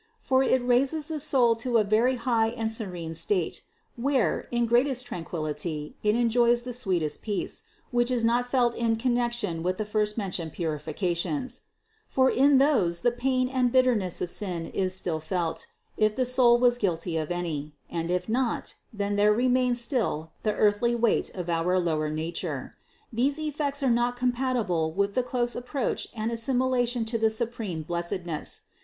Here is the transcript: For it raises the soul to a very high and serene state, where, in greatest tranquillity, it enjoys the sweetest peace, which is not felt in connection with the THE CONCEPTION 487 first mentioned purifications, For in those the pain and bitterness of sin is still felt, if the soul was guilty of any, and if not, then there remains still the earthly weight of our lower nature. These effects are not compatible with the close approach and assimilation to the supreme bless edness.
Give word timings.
For 0.19 0.41
it 0.41 0.65
raises 0.65 1.09
the 1.09 1.19
soul 1.19 1.55
to 1.57 1.77
a 1.77 1.83
very 1.83 2.15
high 2.15 2.47
and 2.47 2.71
serene 2.71 3.13
state, 3.13 3.61
where, 3.95 4.47
in 4.49 4.65
greatest 4.65 5.05
tranquillity, 5.05 5.95
it 6.01 6.15
enjoys 6.15 6.63
the 6.63 6.73
sweetest 6.73 7.21
peace, 7.21 7.61
which 7.91 8.09
is 8.09 8.25
not 8.25 8.49
felt 8.49 8.75
in 8.75 8.95
connection 8.95 9.61
with 9.61 9.77
the 9.77 9.83
THE 9.83 9.91
CONCEPTION 9.91 10.49
487 10.55 10.55
first 10.57 10.57
mentioned 10.57 10.57
purifications, 10.57 11.61
For 12.09 12.31
in 12.31 12.57
those 12.57 13.01
the 13.01 13.11
pain 13.11 13.47
and 13.47 13.71
bitterness 13.71 14.21
of 14.23 14.31
sin 14.31 14.65
is 14.71 14.95
still 14.95 15.19
felt, 15.19 15.67
if 15.97 16.15
the 16.15 16.25
soul 16.25 16.57
was 16.57 16.79
guilty 16.79 17.15
of 17.15 17.29
any, 17.29 17.75
and 17.87 18.09
if 18.09 18.27
not, 18.27 18.73
then 18.91 19.17
there 19.17 19.31
remains 19.31 19.81
still 19.81 20.31
the 20.41 20.55
earthly 20.55 20.95
weight 20.95 21.29
of 21.35 21.47
our 21.47 21.77
lower 21.77 22.09
nature. 22.09 22.75
These 23.13 23.37
effects 23.37 23.83
are 23.83 23.91
not 23.91 24.17
compatible 24.17 24.91
with 24.91 25.13
the 25.13 25.21
close 25.21 25.55
approach 25.55 26.07
and 26.15 26.31
assimilation 26.31 27.05
to 27.05 27.19
the 27.19 27.29
supreme 27.29 27.83
bless 27.83 28.11
edness. 28.11 28.61